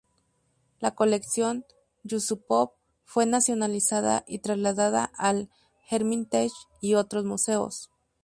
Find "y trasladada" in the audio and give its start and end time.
4.27-5.11